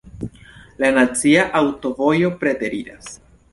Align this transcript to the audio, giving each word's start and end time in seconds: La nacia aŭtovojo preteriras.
La 0.83 0.89
nacia 0.95 1.45
aŭtovojo 1.61 2.35
preteriras. 2.43 3.15